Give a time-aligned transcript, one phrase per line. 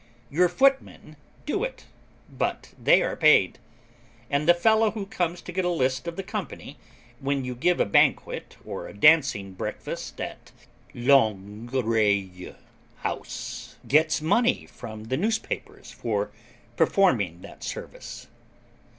[0.31, 1.15] Your footmen
[1.45, 1.85] do it,
[2.27, 3.59] but they are paid;
[4.31, 6.79] and the fellow who comes to get a list of the company
[7.19, 10.51] when you give a banquet or a dancing breakfast at
[10.95, 12.55] Longueoreille
[13.01, 16.31] House, gets money from the newspapers for
[16.77, 18.25] performing that service.